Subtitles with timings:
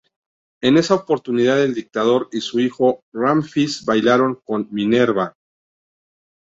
[0.63, 5.35] En esa oportunidad el dictador y su hijo Ramfis bailaron con Minerva.